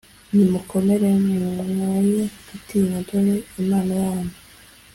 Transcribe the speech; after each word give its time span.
«Nimukomere, 0.35 1.09
mwoye 1.71 2.21
gutinya; 2.47 2.97
dore 3.07 3.35
Imana 3.61 3.93
yanyu. 4.03 4.35